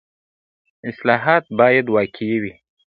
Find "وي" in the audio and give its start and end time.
2.43-2.53